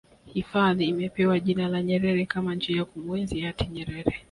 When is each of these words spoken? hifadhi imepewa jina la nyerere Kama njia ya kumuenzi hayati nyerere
hifadhi 0.25 0.85
imepewa 0.85 1.39
jina 1.39 1.67
la 1.67 1.83
nyerere 1.83 2.25
Kama 2.25 2.55
njia 2.55 2.77
ya 2.77 2.85
kumuenzi 2.85 3.39
hayati 3.39 3.67
nyerere 3.67 4.19